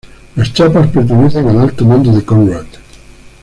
Las 0.35 0.51
chapas 0.51 0.87
pertenecen 0.89 1.47
al 1.47 1.59
alto 1.59 1.85
mando 1.85 2.11
de 2.11 2.25
Konrad. 2.25 2.65